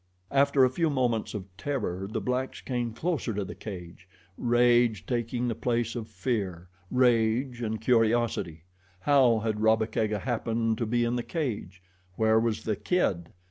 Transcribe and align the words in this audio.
After 0.31 0.65
a 0.65 0.69
few 0.71 0.89
moments 0.89 1.35
of 1.35 1.45
terror, 1.57 2.07
the 2.11 2.19
blacks 2.19 2.59
came 2.61 2.91
closer 2.91 3.35
to 3.35 3.45
the 3.45 3.53
cage, 3.53 4.09
rage 4.35 5.05
taking 5.05 5.47
the 5.47 5.53
place 5.53 5.95
of 5.95 6.07
fear 6.07 6.69
rage 6.89 7.61
and 7.61 7.79
curiosity. 7.79 8.63
How 9.01 9.37
had 9.41 9.61
Rabba 9.61 9.85
Kega 9.85 10.17
happened 10.17 10.79
to 10.79 10.87
be 10.87 11.03
in 11.03 11.17
the 11.17 11.21
cage? 11.21 11.83
Where 12.15 12.39
was 12.39 12.63
the 12.63 12.75
kid? 12.75 13.29